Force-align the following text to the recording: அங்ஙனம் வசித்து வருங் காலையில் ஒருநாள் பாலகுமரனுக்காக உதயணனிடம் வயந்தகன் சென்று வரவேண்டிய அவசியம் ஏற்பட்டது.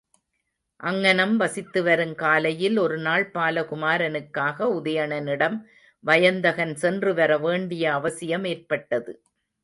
அங்ஙனம் 0.79 1.33
வசித்து 1.37 1.79
வருங் 1.83 2.15
காலையில் 2.15 2.77
ஒருநாள் 2.77 3.25
பாலகுமரனுக்காக 3.33 4.67
உதயணனிடம் 4.77 5.57
வயந்தகன் 6.03 6.73
சென்று 6.75 7.13
வரவேண்டிய 7.13 7.93
அவசியம் 7.93 8.43
ஏற்பட்டது. 8.43 9.13